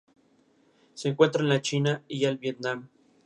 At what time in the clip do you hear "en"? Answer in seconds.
1.43-1.49